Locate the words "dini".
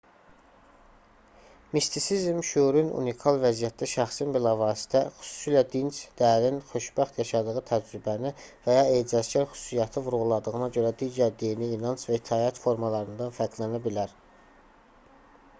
11.45-11.69